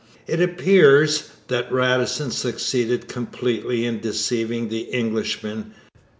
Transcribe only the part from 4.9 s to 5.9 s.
Englishmen.